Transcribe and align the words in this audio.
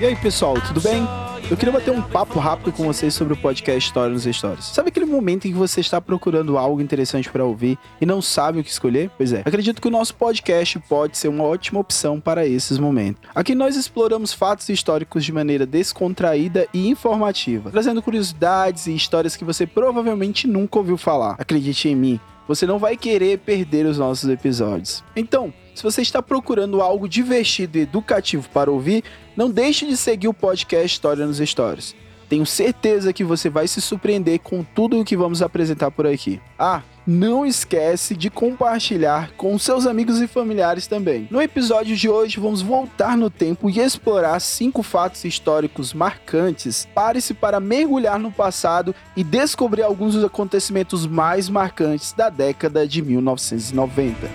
E 0.00 0.06
aí, 0.06 0.16
pessoal, 0.16 0.54
tudo 0.60 0.80
bem? 0.80 1.06
Eu 1.50 1.56
queria 1.56 1.72
bater 1.72 1.90
um 1.90 2.00
papo 2.00 2.38
rápido 2.38 2.72
com 2.72 2.84
vocês 2.84 3.12
sobre 3.12 3.34
o 3.34 3.36
podcast 3.36 3.88
História 3.88 4.12
nos 4.12 4.22
Stories. 4.22 4.64
Sabe 4.66 4.88
aquele 4.88 5.04
momento 5.04 5.46
em 5.46 5.52
que 5.52 5.58
você 5.58 5.80
está 5.80 6.00
procurando 6.00 6.56
algo 6.56 6.80
interessante 6.80 7.28
para 7.28 7.44
ouvir 7.44 7.76
e 8.00 8.06
não 8.06 8.22
sabe 8.22 8.60
o 8.60 8.64
que 8.64 8.70
escolher? 8.70 9.10
Pois 9.16 9.32
é, 9.32 9.40
acredito 9.44 9.82
que 9.82 9.88
o 9.88 9.90
nosso 9.90 10.14
podcast 10.14 10.78
pode 10.88 11.18
ser 11.18 11.28
uma 11.28 11.44
ótima 11.44 11.80
opção 11.80 12.20
para 12.20 12.46
esses 12.46 12.78
momentos. 12.78 13.28
Aqui 13.34 13.54
nós 13.54 13.76
exploramos 13.76 14.32
fatos 14.32 14.68
históricos 14.68 15.24
de 15.24 15.32
maneira 15.32 15.66
descontraída 15.66 16.68
e 16.72 16.88
informativa, 16.88 17.70
trazendo 17.70 18.00
curiosidades 18.00 18.86
e 18.86 18.94
histórias 18.94 19.34
que 19.34 19.44
você 19.44 19.66
provavelmente 19.66 20.46
nunca 20.46 20.78
ouviu 20.78 20.96
falar. 20.96 21.34
Acredite 21.38 21.88
em 21.88 21.96
mim, 21.96 22.20
você 22.50 22.66
não 22.66 22.80
vai 22.80 22.96
querer 22.96 23.38
perder 23.38 23.86
os 23.86 23.96
nossos 23.96 24.28
episódios. 24.28 25.04
Então, 25.14 25.54
se 25.72 25.84
você 25.84 26.02
está 26.02 26.20
procurando 26.20 26.82
algo 26.82 27.08
divertido 27.08 27.78
e 27.78 27.82
educativo 27.82 28.48
para 28.48 28.72
ouvir, 28.72 29.04
não 29.36 29.48
deixe 29.48 29.86
de 29.86 29.96
seguir 29.96 30.26
o 30.26 30.34
podcast 30.34 30.86
História 30.86 31.24
nos 31.24 31.38
Stories. 31.38 31.94
Tenho 32.28 32.44
certeza 32.44 33.12
que 33.12 33.22
você 33.22 33.48
vai 33.48 33.68
se 33.68 33.80
surpreender 33.80 34.40
com 34.40 34.64
tudo 34.64 34.98
o 34.98 35.04
que 35.04 35.16
vamos 35.16 35.42
apresentar 35.42 35.92
por 35.92 36.08
aqui. 36.08 36.40
Ah, 36.58 36.82
não 37.10 37.44
esquece 37.44 38.14
de 38.14 38.30
compartilhar 38.30 39.32
com 39.32 39.58
seus 39.58 39.84
amigos 39.84 40.20
e 40.20 40.28
familiares 40.28 40.86
também. 40.86 41.26
No 41.28 41.42
episódio 41.42 41.96
de 41.96 42.08
hoje, 42.08 42.38
vamos 42.38 42.62
voltar 42.62 43.16
no 43.16 43.28
tempo 43.28 43.68
e 43.68 43.80
explorar 43.80 44.40
cinco 44.40 44.80
fatos 44.84 45.24
históricos 45.24 45.92
marcantes. 45.92 46.86
Pare-se 46.94 47.34
para 47.34 47.58
mergulhar 47.58 48.16
no 48.16 48.30
passado 48.30 48.94
e 49.16 49.24
descobrir 49.24 49.82
alguns 49.82 50.14
dos 50.14 50.24
acontecimentos 50.24 51.04
mais 51.04 51.48
marcantes 51.48 52.12
da 52.12 52.30
década 52.30 52.86
de 52.86 53.02
1990. 53.02 54.30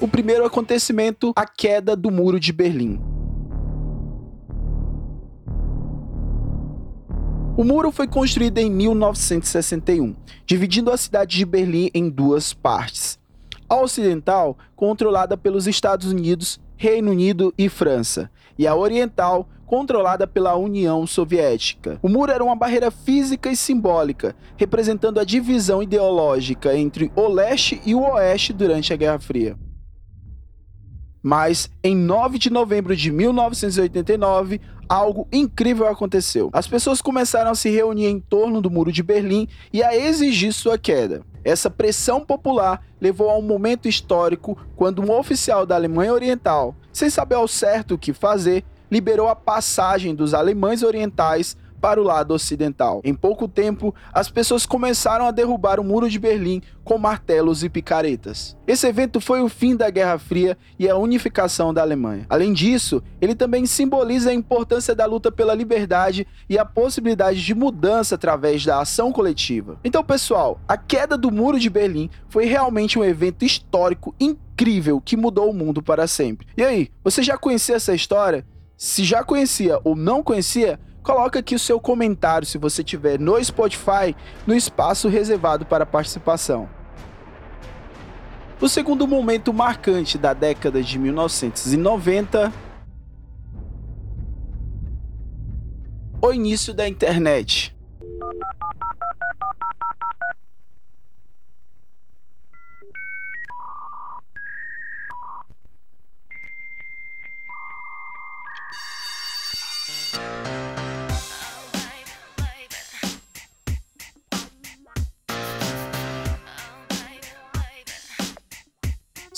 O 0.00 0.08
primeiro 0.08 0.46
acontecimento, 0.46 1.32
a 1.36 1.46
queda 1.46 1.94
do 1.94 2.10
Muro 2.10 2.40
de 2.40 2.50
Berlim. 2.50 3.11
O 7.54 7.64
muro 7.64 7.92
foi 7.92 8.08
construído 8.08 8.56
em 8.56 8.70
1961, 8.70 10.16
dividindo 10.46 10.90
a 10.90 10.96
cidade 10.96 11.36
de 11.36 11.44
Berlim 11.44 11.90
em 11.92 12.08
duas 12.08 12.54
partes. 12.54 13.18
A 13.68 13.76
ocidental, 13.76 14.56
controlada 14.74 15.36
pelos 15.36 15.66
Estados 15.66 16.10
Unidos, 16.10 16.58
Reino 16.78 17.10
Unido 17.10 17.52
e 17.58 17.68
França, 17.68 18.30
e 18.58 18.66
a 18.66 18.74
oriental, 18.74 19.46
controlada 19.66 20.26
pela 20.26 20.56
União 20.56 21.06
Soviética. 21.06 21.98
O 22.02 22.08
muro 22.08 22.32
era 22.32 22.42
uma 22.42 22.56
barreira 22.56 22.90
física 22.90 23.50
e 23.50 23.56
simbólica, 23.56 24.34
representando 24.56 25.20
a 25.20 25.24
divisão 25.24 25.82
ideológica 25.82 26.74
entre 26.74 27.12
o 27.14 27.28
leste 27.28 27.82
e 27.84 27.94
o 27.94 28.00
oeste 28.00 28.54
durante 28.54 28.94
a 28.94 28.96
Guerra 28.96 29.18
Fria. 29.18 29.58
Mas 31.22 31.70
em 31.84 31.94
9 31.94 32.38
de 32.38 32.50
novembro 32.50 32.96
de 32.96 33.12
1989, 33.12 34.60
algo 34.92 35.26
incrível 35.32 35.88
aconteceu. 35.88 36.50
As 36.52 36.66
pessoas 36.66 37.00
começaram 37.00 37.50
a 37.50 37.54
se 37.54 37.70
reunir 37.70 38.08
em 38.08 38.20
torno 38.20 38.60
do 38.60 38.70
Muro 38.70 38.92
de 38.92 39.02
Berlim 39.02 39.48
e 39.72 39.82
a 39.82 39.96
exigir 39.96 40.52
sua 40.52 40.76
queda. 40.76 41.22
Essa 41.42 41.70
pressão 41.70 42.20
popular 42.20 42.84
levou 43.00 43.30
a 43.30 43.38
um 43.38 43.40
momento 43.40 43.88
histórico 43.88 44.54
quando 44.76 45.00
um 45.00 45.10
oficial 45.10 45.64
da 45.64 45.76
Alemanha 45.76 46.12
Oriental, 46.12 46.74
sem 46.92 47.08
saber 47.08 47.36
ao 47.36 47.48
certo 47.48 47.94
o 47.94 47.98
que 47.98 48.12
fazer, 48.12 48.64
liberou 48.90 49.28
a 49.28 49.34
passagem 49.34 50.14
dos 50.14 50.34
alemães 50.34 50.82
orientais 50.82 51.56
para 51.82 52.00
o 52.00 52.04
lado 52.04 52.32
ocidental. 52.32 53.00
Em 53.02 53.12
pouco 53.12 53.48
tempo, 53.48 53.92
as 54.12 54.30
pessoas 54.30 54.64
começaram 54.64 55.26
a 55.26 55.32
derrubar 55.32 55.80
o 55.80 55.84
muro 55.84 56.08
de 56.08 56.16
Berlim 56.16 56.62
com 56.84 56.96
martelos 56.96 57.64
e 57.64 57.68
picaretas. 57.68 58.56
Esse 58.68 58.86
evento 58.86 59.20
foi 59.20 59.40
o 59.40 59.48
fim 59.48 59.74
da 59.74 59.90
Guerra 59.90 60.16
Fria 60.16 60.56
e 60.78 60.88
a 60.88 60.96
unificação 60.96 61.74
da 61.74 61.82
Alemanha. 61.82 62.24
Além 62.30 62.52
disso, 62.52 63.02
ele 63.20 63.34
também 63.34 63.66
simboliza 63.66 64.30
a 64.30 64.34
importância 64.34 64.94
da 64.94 65.04
luta 65.06 65.32
pela 65.32 65.56
liberdade 65.56 66.24
e 66.48 66.56
a 66.56 66.64
possibilidade 66.64 67.44
de 67.44 67.52
mudança 67.52 68.14
através 68.14 68.64
da 68.64 68.80
ação 68.80 69.10
coletiva. 69.10 69.76
Então, 69.82 70.04
pessoal, 70.04 70.60
a 70.68 70.76
queda 70.76 71.18
do 71.18 71.32
muro 71.32 71.58
de 71.58 71.68
Berlim 71.68 72.08
foi 72.28 72.44
realmente 72.44 72.96
um 72.96 73.04
evento 73.04 73.44
histórico 73.44 74.14
incrível 74.20 75.00
que 75.00 75.16
mudou 75.16 75.50
o 75.50 75.54
mundo 75.54 75.82
para 75.82 76.06
sempre. 76.06 76.46
E 76.56 76.62
aí, 76.62 76.88
você 77.02 77.24
já 77.24 77.36
conhecia 77.36 77.74
essa 77.74 77.92
história? 77.92 78.46
Se 78.76 79.04
já 79.04 79.22
conhecia 79.22 79.80
ou 79.84 79.94
não 79.94 80.22
conhecia, 80.22 80.78
coloca 81.02 81.40
aqui 81.40 81.54
o 81.54 81.58
seu 81.58 81.80
comentário 81.80 82.46
se 82.46 82.58
você 82.58 82.82
tiver 82.82 83.18
no 83.18 83.42
Spotify, 83.44 84.14
no 84.46 84.54
espaço 84.54 85.08
reservado 85.08 85.66
para 85.66 85.84
participação. 85.84 86.68
O 88.60 88.68
segundo 88.68 89.08
momento 89.08 89.52
marcante 89.52 90.16
da 90.16 90.32
década 90.32 90.82
de 90.82 90.98
1990 90.98 92.52
o 96.24 96.32
início 96.32 96.72
da 96.72 96.88
internet. 96.88 97.76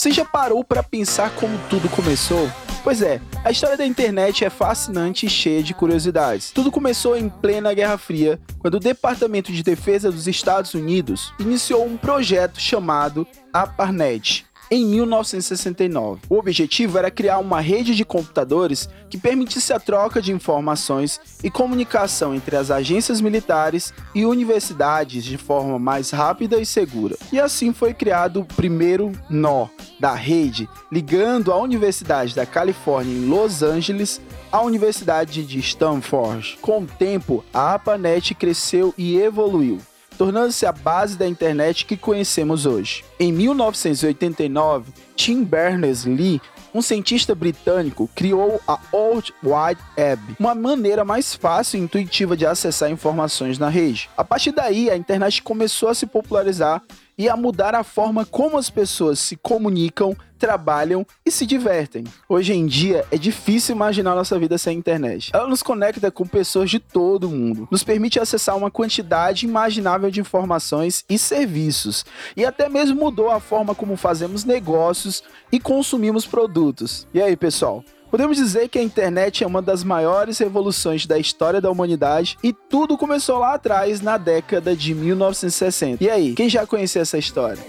Você 0.04 0.10
já 0.10 0.25
parou 0.26 0.62
para 0.62 0.82
pensar 0.82 1.34
como 1.34 1.59
tudo 1.70 1.88
começou? 1.88 2.50
Pois 2.82 3.00
é, 3.00 3.22
a 3.42 3.50
história 3.50 3.75
da 3.75 3.87
internet 3.87 4.44
é 4.44 4.50
fascinante 4.50 5.25
e 5.25 5.31
cheia 5.31 5.62
de 5.62 5.72
curiosidades. 5.72 6.50
Tudo 6.50 6.70
começou 6.70 7.16
em 7.16 7.31
plena 7.31 7.72
Guerra 7.72 7.97
Fria, 7.97 8.38
quando 8.59 8.75
o 8.75 8.81
Departamento 8.81 9.50
de 9.50 9.62
Defesa 9.62 10.12
dos 10.12 10.28
Estados 10.28 10.75
Unidos 10.75 11.32
iniciou 11.38 11.87
um 11.87 11.97
projeto 11.97 12.60
chamado 12.60 13.26
ARPANET, 13.50 14.44
em 14.70 14.84
1969. 14.84 16.20
O 16.28 16.37
objetivo 16.37 16.98
era 16.98 17.10
criar 17.10 17.38
uma 17.38 17.62
rede 17.62 17.94
de 17.94 18.04
computadores 18.04 18.91
que 19.09 19.16
permitisse 19.16 19.72
a 19.72 19.81
troca 19.81 20.20
de 20.20 20.32
informações 20.32 21.19
e 21.43 21.50
comunicação 21.50 22.34
entre 22.34 22.56
as 22.56 22.70
agências 22.70 23.22
militares 23.22 23.94
e 24.14 24.26
universidades 24.26 25.25
de 25.25 25.38
forma 25.38 25.78
mais 25.78 26.10
rápida 26.10 26.59
e 26.59 26.66
segura. 26.66 27.16
E 27.32 27.41
assim 27.41 27.72
foi 27.72 27.94
criado 27.94 28.41
o 28.41 28.44
primeiro 28.44 29.10
nó 29.31 29.69
da 30.04 30.12
rede, 30.12 30.69
ligando 30.92 31.50
a 31.50 31.56
Universidade 31.56 32.34
da 32.34 32.44
Califórnia 32.44 33.10
em 33.10 33.25
Los 33.25 33.62
Angeles 33.62 34.20
à 34.53 34.60
Universidade 34.60 35.47
de 35.47 35.59
Stanford. 35.60 36.59
Com 36.60 36.82
o 36.82 36.87
tempo, 36.87 37.42
a 37.54 37.72
ARPANET 37.72 38.34
cresceu 38.34 38.93
e 38.98 39.16
evoluiu 39.16 39.81
tornando-se 40.19 40.64
a 40.64 40.70
base 40.70 41.16
da 41.16 41.26
internet 41.26 41.87
que 41.87 41.97
conhecemos 41.97 42.66
hoje. 42.66 43.04
Em 43.19 43.32
1989, 43.32 44.93
Tim 45.16 45.43
Berners-Lee, 45.43 46.41
um 46.72 46.81
cientista 46.82 47.34
britânico, 47.34 48.09
criou 48.14 48.60
a 48.66 48.78
World 48.93 49.34
Wide 49.43 49.81
Web, 49.98 50.37
uma 50.38 50.54
maneira 50.54 51.04
mais 51.04 51.34
fácil 51.34 51.81
e 51.81 51.82
intuitiva 51.82 52.37
de 52.37 52.47
acessar 52.47 52.91
informações 52.91 53.59
na 53.59 53.69
rede. 53.69 54.09
A 54.16 54.22
partir 54.22 54.53
daí, 54.53 54.88
a 54.88 54.97
internet 54.97 55.43
começou 55.43 55.88
a 55.88 55.94
se 55.94 56.06
popularizar 56.06 56.81
e 57.16 57.28
a 57.28 57.36
mudar 57.36 57.75
a 57.75 57.84
forma 57.84 58.25
como 58.25 58.58
as 58.58 58.70
pessoas 58.70 59.19
se 59.19 59.36
comunicam, 59.36 60.16
trabalham 60.38 61.06
e 61.25 61.30
se 61.30 61.47
divertem. 61.47 62.04
Hoje 62.28 62.52
em 62.52 62.66
dia 62.66 63.06
é 63.10 63.16
difícil 63.16 63.75
imaginar 63.75 64.14
nossa 64.14 64.38
vida 64.38 64.58
sem 64.58 64.76
internet. 64.76 65.30
Ela 65.32 65.48
nos 65.48 65.62
conecta 65.62 66.10
com 66.10 66.26
pessoas 66.26 66.70
de 66.70 66.78
todo 66.78 67.28
o 67.28 67.30
mundo, 67.30 67.69
nos 67.70 67.84
permite 67.84 68.20
acessar 68.20 68.56
uma 68.56 68.70
quantidade 68.70 69.47
imaginável 69.47 70.11
de 70.11 70.20
informações 70.20 71.05
e 71.08 71.19
serviços, 71.19 72.05
e 72.37 72.44
até 72.44 72.69
mesmo 72.69 73.00
mudou 73.00 73.31
a 73.31 73.40
forma 73.40 73.75
como 73.75 73.96
fazemos 73.96 74.44
negócios 74.44 75.22
e 75.50 75.58
consumimos 75.58 76.26
produtos. 76.26 77.06
E 77.14 77.22
aí, 77.22 77.37
pessoal? 77.37 77.84
Podemos 78.14 78.37
dizer 78.37 78.69
que 78.69 78.78
a 78.78 78.82
internet 78.82 79.43
é 79.43 79.46
uma 79.46 79.61
das 79.61 79.82
maiores 79.82 80.38
revoluções 80.38 81.05
da 81.05 81.19
história 81.19 81.61
da 81.61 81.69
humanidade 81.69 82.38
e 82.44 82.52
tudo 82.52 82.96
começou 82.96 83.40
lá 83.40 83.55
atrás, 83.55 84.00
na 84.00 84.16
década 84.16 84.76
de 84.76 84.94
1960. 84.94 86.05
E 86.05 86.08
aí, 86.08 86.32
quem 86.32 86.49
já 86.49 86.64
conhecia 86.64 87.02
essa 87.02 87.19
história? 87.19 87.61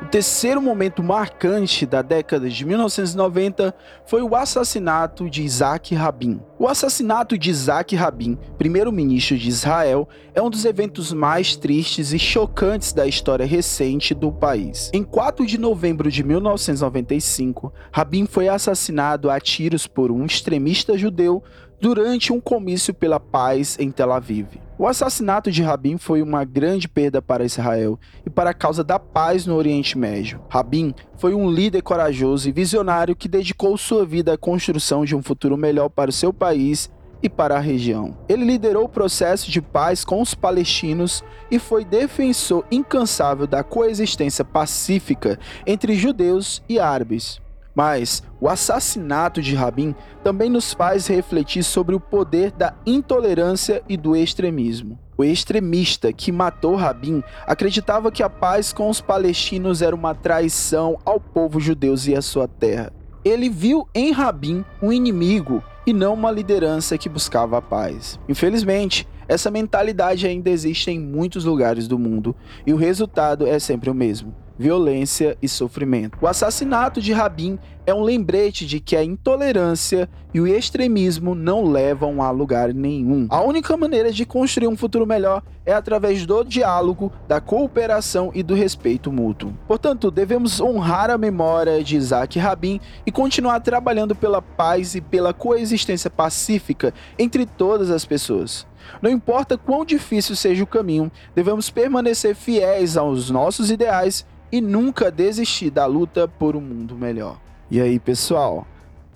O 0.00 0.06
terceiro 0.06 0.62
momento 0.62 1.02
marcante 1.02 1.84
da 1.84 2.02
década 2.02 2.48
de 2.48 2.64
1990 2.64 3.74
foi 4.06 4.22
o 4.22 4.36
assassinato 4.36 5.28
de 5.28 5.42
Isaac 5.42 5.92
Rabin. 5.92 6.40
O 6.56 6.68
assassinato 6.68 7.36
de 7.36 7.50
Isaac 7.50 7.96
Rabin, 7.96 8.38
primeiro-ministro 8.56 9.36
de 9.36 9.48
Israel, 9.48 10.08
é 10.32 10.40
um 10.40 10.48
dos 10.48 10.64
eventos 10.64 11.12
mais 11.12 11.56
tristes 11.56 12.12
e 12.12 12.18
chocantes 12.18 12.92
da 12.92 13.08
história 13.08 13.44
recente 13.44 14.14
do 14.14 14.30
país. 14.30 14.88
Em 14.94 15.02
4 15.02 15.44
de 15.44 15.58
novembro 15.58 16.10
de 16.12 16.22
1995, 16.22 17.72
Rabin 17.90 18.24
foi 18.26 18.48
assassinado 18.48 19.28
a 19.28 19.40
tiros 19.40 19.88
por 19.88 20.12
um 20.12 20.24
extremista 20.24 20.96
judeu 20.96 21.42
durante 21.80 22.32
um 22.32 22.40
comício 22.40 22.94
pela 22.94 23.18
paz 23.18 23.76
em 23.80 23.90
Tel 23.90 24.12
Aviv. 24.12 24.67
O 24.80 24.86
assassinato 24.86 25.50
de 25.50 25.60
Rabin 25.60 25.98
foi 25.98 26.22
uma 26.22 26.44
grande 26.44 26.88
perda 26.88 27.20
para 27.20 27.44
Israel 27.44 27.98
e 28.24 28.30
para 28.30 28.50
a 28.50 28.54
causa 28.54 28.84
da 28.84 28.96
paz 28.96 29.44
no 29.44 29.56
Oriente 29.56 29.98
Médio. 29.98 30.40
Rabin 30.48 30.94
foi 31.16 31.34
um 31.34 31.50
líder 31.50 31.82
corajoso 31.82 32.48
e 32.48 32.52
visionário 32.52 33.16
que 33.16 33.26
dedicou 33.26 33.76
sua 33.76 34.06
vida 34.06 34.34
à 34.34 34.38
construção 34.38 35.04
de 35.04 35.16
um 35.16 35.22
futuro 35.22 35.56
melhor 35.56 35.88
para 35.88 36.10
o 36.10 36.12
seu 36.12 36.32
país 36.32 36.88
e 37.20 37.28
para 37.28 37.56
a 37.56 37.60
região. 37.60 38.16
Ele 38.28 38.44
liderou 38.44 38.84
o 38.84 38.88
processo 38.88 39.50
de 39.50 39.60
paz 39.60 40.04
com 40.04 40.22
os 40.22 40.32
palestinos 40.32 41.24
e 41.50 41.58
foi 41.58 41.84
defensor 41.84 42.64
incansável 42.70 43.48
da 43.48 43.64
coexistência 43.64 44.44
pacífica 44.44 45.40
entre 45.66 45.96
judeus 45.96 46.62
e 46.68 46.78
árabes. 46.78 47.40
Mas 47.78 48.24
o 48.40 48.48
assassinato 48.48 49.40
de 49.40 49.54
Rabin 49.54 49.94
também 50.24 50.50
nos 50.50 50.72
faz 50.72 51.06
refletir 51.06 51.62
sobre 51.62 51.94
o 51.94 52.00
poder 52.00 52.50
da 52.50 52.74
intolerância 52.84 53.84
e 53.88 53.96
do 53.96 54.16
extremismo. 54.16 54.98
O 55.16 55.22
extremista 55.22 56.12
que 56.12 56.32
matou 56.32 56.74
Rabin 56.74 57.22
acreditava 57.46 58.10
que 58.10 58.20
a 58.20 58.28
paz 58.28 58.72
com 58.72 58.90
os 58.90 59.00
palestinos 59.00 59.80
era 59.80 59.94
uma 59.94 60.12
traição 60.12 60.98
ao 61.04 61.20
povo 61.20 61.60
judeu 61.60 61.94
e 62.08 62.16
à 62.16 62.20
sua 62.20 62.48
terra. 62.48 62.92
Ele 63.24 63.48
viu 63.48 63.86
em 63.94 64.10
Rabin 64.10 64.64
um 64.82 64.92
inimigo 64.92 65.62
e 65.86 65.92
não 65.92 66.14
uma 66.14 66.32
liderança 66.32 66.98
que 66.98 67.08
buscava 67.08 67.58
a 67.58 67.62
paz. 67.62 68.18
Infelizmente, 68.28 69.06
essa 69.28 69.52
mentalidade 69.52 70.26
ainda 70.26 70.50
existe 70.50 70.90
em 70.90 70.98
muitos 70.98 71.44
lugares 71.44 71.86
do 71.86 71.96
mundo 71.96 72.34
e 72.66 72.72
o 72.72 72.76
resultado 72.76 73.46
é 73.46 73.60
sempre 73.60 73.88
o 73.88 73.94
mesmo 73.94 74.34
violência 74.58 75.38
e 75.40 75.48
sofrimento. 75.48 76.18
O 76.20 76.26
assassinato 76.26 77.00
de 77.00 77.12
Rabin 77.12 77.58
é 77.86 77.94
um 77.94 78.02
lembrete 78.02 78.66
de 78.66 78.80
que 78.80 78.94
a 78.94 79.02
intolerância 79.02 80.10
e 80.34 80.40
o 80.40 80.46
extremismo 80.46 81.34
não 81.34 81.64
levam 81.64 82.20
a 82.20 82.30
lugar 82.30 82.74
nenhum. 82.74 83.26
A 83.30 83.40
única 83.40 83.76
maneira 83.78 84.12
de 84.12 84.26
construir 84.26 84.68
um 84.68 84.76
futuro 84.76 85.06
melhor 85.06 85.42
é 85.64 85.72
através 85.72 86.26
do 86.26 86.44
diálogo, 86.44 87.10
da 87.26 87.40
cooperação 87.40 88.30
e 88.34 88.42
do 88.42 88.54
respeito 88.54 89.10
mútuo. 89.10 89.54
Portanto, 89.66 90.10
devemos 90.10 90.60
honrar 90.60 91.08
a 91.08 91.16
memória 91.16 91.82
de 91.82 91.96
Isaac 91.96 92.38
Rabin 92.38 92.78
e 93.06 93.12
continuar 93.12 93.60
trabalhando 93.60 94.14
pela 94.14 94.42
paz 94.42 94.94
e 94.94 95.00
pela 95.00 95.32
coexistência 95.32 96.10
pacífica 96.10 96.92
entre 97.18 97.46
todas 97.46 97.90
as 97.90 98.04
pessoas. 98.04 98.66
Não 99.00 99.10
importa 99.10 99.56
quão 99.56 99.84
difícil 99.84 100.34
seja 100.36 100.64
o 100.64 100.66
caminho, 100.66 101.10
devemos 101.34 101.70
permanecer 101.70 102.34
fiéis 102.34 102.96
aos 102.96 103.30
nossos 103.30 103.70
ideais 103.70 104.26
e 104.50 104.60
nunca 104.60 105.10
desistir 105.10 105.70
da 105.70 105.86
luta 105.86 106.26
por 106.26 106.56
um 106.56 106.60
mundo 106.60 106.94
melhor. 106.94 107.38
E 107.70 107.80
aí, 107.80 107.98
pessoal? 107.98 108.66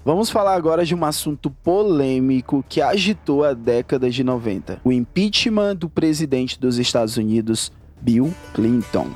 Vamos 0.05 0.31
falar 0.31 0.55
agora 0.55 0.85
de 0.85 0.95
um 0.95 1.05
assunto 1.05 1.49
polêmico 1.49 2.65
que 2.69 2.83
agitou 2.83 3.45
a 3.45 3.55
década 3.55 4.11
de 4.11 4.25
90: 4.25 4.81
o 4.85 4.93
impeachment 4.93 5.77
do 5.77 5.89
presidente 5.89 6.59
dos 6.59 6.79
Estados 6.79 7.17
Unidos, 7.17 7.73
Bill 8.01 8.33
Clinton. 8.53 9.09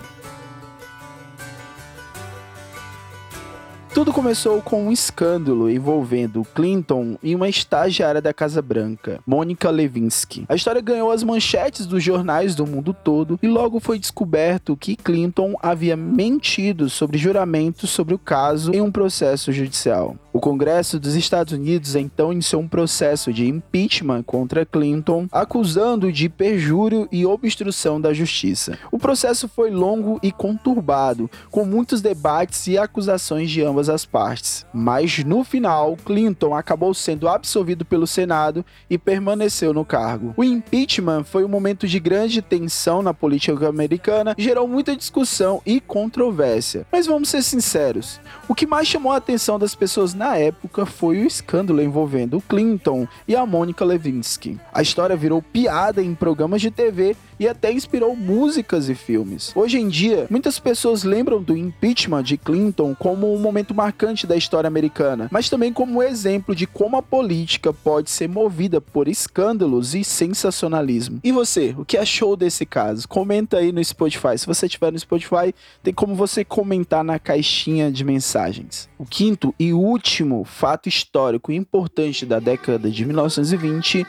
Tudo 3.97 4.13
começou 4.13 4.61
com 4.61 4.89
um 4.89 4.93
escândalo 4.93 5.71
envolvendo 5.71 6.47
Clinton 6.55 7.17
e 7.23 7.35
uma 7.35 7.49
estagiária 7.49 8.21
da 8.21 8.35
Casa 8.35 8.61
Branca, 8.61 9.21
Monica 9.27 9.71
Lewinsky. 9.71 10.45
A 10.51 10.55
história 10.55 10.83
ganhou 10.83 11.11
as 11.11 11.23
manchetes 11.23 11.87
dos 11.87 12.05
jornais 12.05 12.55
do 12.55 12.67
mundo 12.67 12.93
todo 12.93 13.41
e 13.43 13.49
logo 13.49 13.81
foi 13.81 13.99
descoberto 13.99 14.77
que 14.77 14.97
Clinton 14.97 15.55
havia 15.63 15.97
mentido 15.97 16.91
sobre 16.91 17.17
juramentos 17.17 17.89
sobre 17.89 18.13
o 18.13 18.19
caso 18.19 18.71
em 18.75 18.83
um 18.83 18.93
processo 18.93 19.51
judicial. 19.51 20.15
O 20.31 20.39
Congresso 20.39 21.01
dos 21.01 21.15
Estados 21.15 21.55
Unidos 21.55 21.97
então 21.97 22.31
iniciou 22.31 22.61
um 22.61 22.69
processo 22.69 23.33
de 23.33 23.49
impeachment 23.49 24.23
contra 24.23 24.67
Clinton, 24.67 25.27
acusando 25.33 26.13
de 26.13 26.29
perjúrio 26.29 27.09
e 27.11 27.25
obstrução 27.25 27.99
da 27.99 28.13
justiça. 28.13 28.79
O 28.93 28.99
processo 28.99 29.49
foi 29.49 29.71
longo 29.71 30.21
e 30.23 30.31
conturbado, 30.31 31.31
com 31.51 31.65
muitos 31.65 32.03
debates 32.03 32.67
e 32.67 32.77
acusações 32.77 33.51
de 33.51 33.63
ambas 33.63 33.86
as 33.89 34.05
partes. 34.05 34.67
Mas 34.73 35.25
no 35.25 35.45
final, 35.45 35.97
Clinton 36.05 36.55
acabou 36.55 36.93
sendo 36.95 37.29
absolvido 37.29 37.85
pelo 37.85 38.07
Senado 38.07 38.65
e 38.89 38.99
permaneceu 38.99 39.73
no 39.73 39.85
cargo. 39.85 40.35
O 40.37 40.45
impeachment 40.45 41.25
foi 41.25 41.45
um 41.45 41.49
momento 41.49 41.87
de 41.87 41.99
grande 41.99 42.41
tensão 42.43 43.03
na 43.03 43.13
política 43.13 43.69
americana, 43.69 44.35
gerou 44.39 44.67
muita 44.67 44.97
discussão 44.97 45.61
e 45.65 45.81
controvérsia. 45.81 46.87
Mas 46.91 47.07
vamos 47.07 47.29
ser 47.29 47.43
sinceros, 47.43 48.21
o 48.49 48.55
que 48.55 48.67
mais 48.67 48.89
chamou 48.89 49.13
a 49.13 49.17
atenção 49.17 49.59
das 49.59 49.75
pessoas 49.75 50.15
na 50.15 50.37
época 50.37 50.87
foi 50.87 51.19
o 51.19 51.27
escândalo 51.27 51.83
envolvendo 51.83 52.43
Clinton 52.49 53.07
e 53.27 53.35
a 53.35 53.45
Monica 53.45 53.85
Lewinsky. 53.85 54.59
A 54.73 54.83
história 54.83 55.17
virou 55.17 55.43
piada 55.43 56.03
em 56.03 56.15
programas 56.15 56.61
de 56.61 56.71
TV 56.71 57.17
e 57.39 57.47
até 57.47 57.73
inspirou 57.73 58.17
músicas 58.17 58.89
e 58.89 58.95
filmes. 58.95 59.53
Hoje 59.55 59.79
em 59.79 59.89
dia, 59.89 60.27
muitas 60.31 60.59
pessoas 60.59 61.05
lembram 61.05 61.43
do 61.43 61.57
impeachment 61.57 62.23
de 62.23 62.37
Clinton 62.37 62.95
como 62.95 63.33
um 63.33 63.39
momento 63.39 63.75
marcante 63.77 64.27
da 64.27 64.37
história 64.37 64.67
americana, 64.67 65.29
mas 65.31 65.49
também 65.49 65.73
como 65.73 65.99
um 65.99 66.03
exemplo 66.03 66.55
de 66.55 66.67
como 66.67 66.97
a 66.97 67.03
política 67.03 67.73
pode 67.73 68.11
ser 68.11 68.29
movida 68.29 68.81
por 68.81 69.07
escândalos 69.07 69.95
e 69.95 70.03
sensacionalismo. 70.03 71.21
E 71.23 71.31
você, 71.31 71.75
o 71.79 71.85
que 71.85 71.97
achou 71.97 72.37
desse 72.37 72.65
caso? 72.67 73.07
Comenta 73.07 73.59
aí 73.59 73.71
no 73.71 73.85
Spotify. 73.85 74.39
Se 74.39 74.47
você 74.47 74.67
estiver 74.67 74.91
no 74.91 74.99
Spotify, 74.99 75.55
tem 75.83 75.93
como 75.93 76.15
você 76.15 76.45
comentar 76.45 77.05
na 77.05 77.19
caixinha 77.19 77.93
de 77.93 78.03
mensagens. 78.03 78.89
O 78.99 79.05
quinto 79.05 79.55
e 79.59 79.73
último 79.73 80.45
fato 80.45 80.89
histórico 80.89 81.53
importante 81.53 82.25
da 82.25 82.41
década 82.41 82.91
de 82.91 83.05
1920 83.05 84.07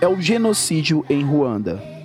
é 0.00 0.08
o 0.08 0.20
genocídio 0.20 1.04
em 1.08 1.22
Ruanda. 1.22 1.95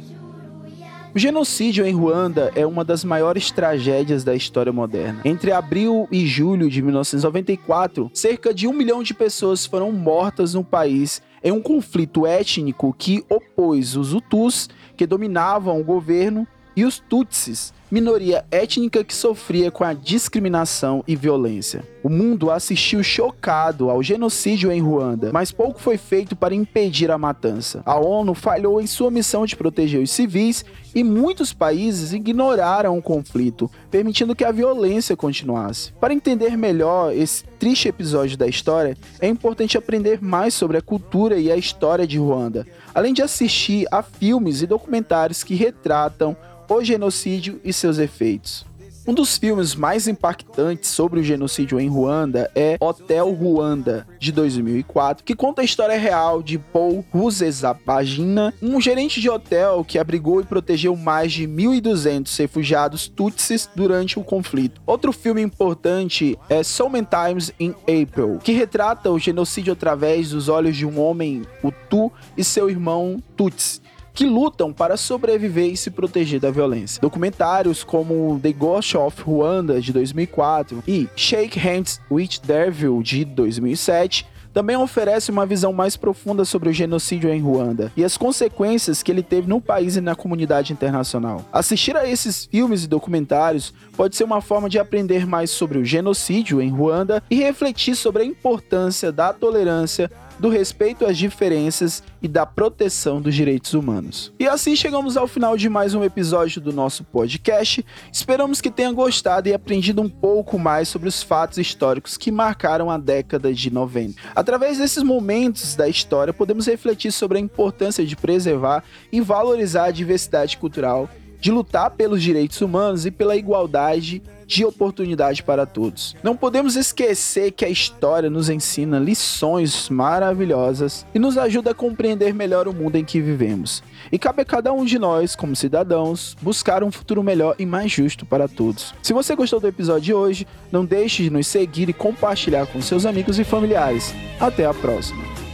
O 1.13 1.19
genocídio 1.19 1.85
em 1.85 1.93
Ruanda 1.93 2.53
é 2.55 2.65
uma 2.65 2.85
das 2.85 3.03
maiores 3.03 3.51
tragédias 3.51 4.23
da 4.23 4.33
história 4.33 4.71
moderna. 4.71 5.19
Entre 5.25 5.51
abril 5.51 6.07
e 6.09 6.25
julho 6.25 6.69
de 6.69 6.81
1994, 6.81 8.09
cerca 8.13 8.53
de 8.53 8.65
um 8.65 8.71
milhão 8.71 9.03
de 9.03 9.13
pessoas 9.13 9.65
foram 9.65 9.91
mortas 9.91 10.53
no 10.53 10.63
país 10.63 11.21
em 11.43 11.51
um 11.51 11.61
conflito 11.61 12.25
étnico 12.25 12.95
que 12.97 13.25
opôs 13.27 13.97
os 13.97 14.13
Hutus, 14.13 14.69
que 14.95 15.05
dominavam 15.05 15.81
o 15.81 15.83
governo, 15.83 16.47
e 16.77 16.85
os 16.85 16.99
Tutsis, 16.99 17.73
minoria 17.91 18.45
étnica 18.49 19.03
que 19.03 19.13
sofria 19.13 19.69
com 19.69 19.83
a 19.83 19.91
discriminação 19.91 21.03
e 21.05 21.13
violência. 21.13 21.83
O 22.01 22.09
mundo 22.09 22.49
assistiu 22.49 23.03
chocado 23.03 23.89
ao 23.89 24.01
genocídio 24.01 24.71
em 24.71 24.81
Ruanda, 24.81 25.31
mas 25.33 25.51
pouco 25.51 25.79
foi 25.79 25.97
feito 25.97 26.35
para 26.35 26.55
impedir 26.55 27.11
a 27.11 27.17
matança. 27.17 27.83
A 27.85 27.99
ONU 27.99 28.33
falhou 28.33 28.81
em 28.81 28.87
sua 28.87 29.11
missão 29.11 29.45
de 29.45 29.57
proteger 29.57 30.01
os 30.01 30.09
civis 30.09 30.63
e 30.95 31.03
muitos 31.03 31.53
países 31.53 32.13
ignoraram 32.13 32.97
o 32.97 33.01
conflito, 33.01 33.69
permitindo 33.91 34.35
que 34.35 34.45
a 34.45 34.51
violência 34.51 35.15
continuasse. 35.15 35.91
Para 35.99 36.13
entender 36.13 36.57
melhor 36.57 37.13
esse 37.13 37.43
triste 37.59 37.89
episódio 37.89 38.37
da 38.37 38.47
história, 38.47 38.97
é 39.19 39.27
importante 39.27 39.77
aprender 39.77 40.21
mais 40.21 40.53
sobre 40.53 40.77
a 40.77 40.81
cultura 40.81 41.37
e 41.37 41.51
a 41.51 41.57
história 41.57 42.07
de 42.07 42.17
Ruanda, 42.17 42.65
além 42.95 43.13
de 43.13 43.21
assistir 43.21 43.85
a 43.91 44.01
filmes 44.01 44.61
e 44.61 44.67
documentários 44.67 45.43
que 45.43 45.55
retratam 45.55 46.35
o 46.73 46.83
genocídio 46.83 47.59
e 47.63 47.73
seus 47.81 47.97
efeitos. 47.97 48.65
Um 49.07 49.15
dos 49.15 49.35
filmes 49.35 49.73
mais 49.73 50.07
impactantes 50.07 50.91
sobre 50.91 51.19
o 51.19 51.23
genocídio 51.23 51.79
em 51.79 51.89
Ruanda 51.89 52.51
é 52.53 52.77
Hotel 52.79 53.31
Ruanda, 53.31 54.07
de 54.19 54.31
2004, 54.31 55.23
que 55.25 55.35
conta 55.35 55.63
a 55.63 55.65
história 55.65 55.97
real 55.97 56.43
de 56.43 56.59
Paul 56.59 57.03
Rusesabagina, 57.11 58.53
um 58.61 58.79
gerente 58.79 59.19
de 59.19 59.27
hotel 59.27 59.83
que 59.83 59.97
abrigou 59.97 60.39
e 60.39 60.45
protegeu 60.45 60.95
mais 60.95 61.33
de 61.33 61.47
1.200 61.47 62.37
refugiados 62.37 63.07
tutsis 63.07 63.67
durante 63.75 64.19
o 64.19 64.23
conflito. 64.23 64.79
Outro 64.85 65.11
filme 65.11 65.41
importante 65.41 66.37
é 66.47 66.61
So 66.61 66.87
Many 66.87 67.07
Times 67.07 67.51
in 67.59 67.73
April, 67.81 68.37
que 68.43 68.51
retrata 68.51 69.09
o 69.09 69.17
genocídio 69.17 69.73
através 69.73 70.29
dos 70.29 70.47
olhos 70.47 70.77
de 70.77 70.85
um 70.85 71.01
homem, 71.01 71.41
o 71.63 71.71
Tu, 71.71 72.11
e 72.37 72.43
seu 72.43 72.69
irmão 72.69 73.17
Tutsi 73.35 73.81
que 74.13 74.25
lutam 74.25 74.73
para 74.73 74.97
sobreviver 74.97 75.71
e 75.71 75.77
se 75.77 75.91
proteger 75.91 76.39
da 76.39 76.51
violência. 76.51 77.01
Documentários 77.01 77.83
como 77.83 78.39
The 78.41 78.51
Ghost 78.51 78.97
of 78.97 79.21
Rwanda 79.21 79.81
de 79.81 79.93
2004 79.93 80.83
e 80.87 81.07
Shake 81.15 81.59
Hands 81.59 81.99
with 82.09 82.39
Devil 82.43 83.01
de 83.01 83.25
2007 83.25 84.25
também 84.53 84.75
oferece 84.75 85.31
uma 85.31 85.45
visão 85.45 85.71
mais 85.71 85.95
profunda 85.95 86.43
sobre 86.43 86.69
o 86.69 86.73
genocídio 86.73 87.29
em 87.29 87.39
Ruanda 87.39 87.91
e 87.95 88.03
as 88.03 88.17
consequências 88.17 89.01
que 89.01 89.11
ele 89.11 89.23
teve 89.23 89.47
no 89.47 89.61
país 89.61 89.95
e 89.95 90.01
na 90.01 90.15
comunidade 90.15 90.73
internacional. 90.73 91.45
Assistir 91.51 91.95
a 91.95 92.07
esses 92.07 92.45
filmes 92.45 92.83
e 92.83 92.87
documentários 92.87 93.73
pode 93.95 94.15
ser 94.15 94.23
uma 94.23 94.41
forma 94.41 94.69
de 94.69 94.77
aprender 94.77 95.25
mais 95.25 95.49
sobre 95.51 95.77
o 95.77 95.85
genocídio 95.85 96.61
em 96.61 96.69
Ruanda 96.69 97.23
e 97.29 97.35
refletir 97.35 97.95
sobre 97.95 98.23
a 98.23 98.25
importância 98.25 99.11
da 99.11 99.31
tolerância 99.31 100.11
do 100.41 100.49
respeito 100.49 101.05
às 101.05 101.19
diferenças 101.19 102.01
e 102.19 102.27
da 102.27 102.47
proteção 102.47 103.21
dos 103.21 103.35
direitos 103.35 103.75
humanos. 103.75 104.33
E 104.39 104.47
assim 104.47 104.75
chegamos 104.75 105.15
ao 105.15 105.27
final 105.27 105.55
de 105.55 105.69
mais 105.69 105.93
um 105.93 106.03
episódio 106.03 106.59
do 106.59 106.73
nosso 106.73 107.03
podcast. 107.03 107.85
Esperamos 108.11 108.59
que 108.59 108.71
tenha 108.71 108.91
gostado 108.91 109.47
e 109.47 109.53
aprendido 109.53 110.01
um 110.01 110.09
pouco 110.09 110.57
mais 110.57 110.89
sobre 110.89 111.07
os 111.07 111.21
fatos 111.21 111.59
históricos 111.59 112.17
que 112.17 112.31
marcaram 112.31 112.89
a 112.89 112.97
década 112.97 113.53
de 113.53 113.71
90. 113.71 114.19
Através 114.35 114.79
desses 114.79 115.03
momentos 115.03 115.75
da 115.75 115.87
história, 115.87 116.33
podemos 116.33 116.65
refletir 116.65 117.11
sobre 117.11 117.37
a 117.37 117.41
importância 117.41 118.03
de 118.03 118.15
preservar 118.15 118.83
e 119.11 119.21
valorizar 119.21 119.85
a 119.85 119.91
diversidade 119.91 120.57
cultural, 120.57 121.07
de 121.39 121.51
lutar 121.51 121.91
pelos 121.91 122.21
direitos 122.21 122.59
humanos 122.61 123.05
e 123.05 123.11
pela 123.11 123.35
igualdade 123.35 124.23
de 124.51 124.65
oportunidade 124.65 125.41
para 125.41 125.65
todos. 125.65 126.13
Não 126.21 126.35
podemos 126.35 126.75
esquecer 126.75 127.51
que 127.51 127.63
a 127.63 127.69
história 127.69 128.29
nos 128.29 128.49
ensina 128.49 128.99
lições 128.99 129.89
maravilhosas 129.89 131.05
e 131.15 131.19
nos 131.19 131.37
ajuda 131.37 131.71
a 131.71 131.73
compreender 131.73 132.33
melhor 132.33 132.67
o 132.67 132.73
mundo 132.73 132.97
em 132.97 133.05
que 133.05 133.21
vivemos. 133.21 133.81
E 134.11 134.19
cabe 134.19 134.41
a 134.41 134.45
cada 134.45 134.73
um 134.73 134.83
de 134.83 134.99
nós, 134.99 135.37
como 135.37 135.55
cidadãos, 135.55 136.35
buscar 136.41 136.83
um 136.83 136.91
futuro 136.91 137.23
melhor 137.23 137.55
e 137.57 137.65
mais 137.65 137.89
justo 137.89 138.25
para 138.25 138.49
todos. 138.49 138.93
Se 139.01 139.13
você 139.13 139.35
gostou 139.37 139.61
do 139.61 139.67
episódio 139.67 140.01
de 140.01 140.13
hoje, 140.13 140.47
não 140.69 140.83
deixe 140.83 141.23
de 141.23 141.29
nos 141.29 141.47
seguir 141.47 141.87
e 141.87 141.93
compartilhar 141.93 142.67
com 142.67 142.81
seus 142.81 143.05
amigos 143.05 143.39
e 143.39 143.45
familiares. 143.45 144.13
Até 144.37 144.65
a 144.65 144.73
próxima! 144.73 145.50